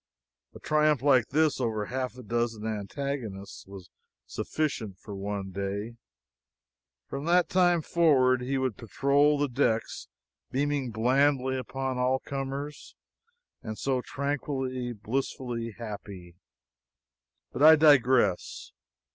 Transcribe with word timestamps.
A 0.55 0.59
triumph 0.59 1.03
like 1.03 1.27
this, 1.27 1.61
over 1.61 1.85
half 1.85 2.17
a 2.17 2.23
dozen 2.23 2.65
antagonists 2.65 3.67
was 3.67 3.91
sufficient 4.25 4.97
for 4.97 5.15
one 5.15 5.51
day; 5.51 5.95
from 7.05 7.25
that 7.25 7.49
time 7.49 7.83
forward 7.83 8.41
he 8.41 8.57
would 8.57 8.77
patrol 8.77 9.37
the 9.37 9.47
decks 9.47 10.07
beaming 10.49 10.89
blandly 10.89 11.55
upon 11.55 11.99
all 11.99 12.17
comers, 12.17 12.95
and 13.61 13.77
so 13.77 14.01
tranquilly, 14.01 14.91
blissfully 14.91 15.75
happy! 15.77 16.35
But 17.51 17.61
I 17.61 17.75
digress. 17.75 18.71